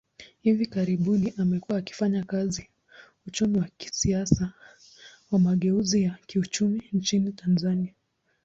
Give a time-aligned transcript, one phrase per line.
[0.41, 2.67] Hivi karibuni, amekuwa akifanya kazi
[3.27, 4.53] uchumi wa kisiasa
[5.31, 7.93] wa mageuzi ya kiuchumi nchini Tanzania.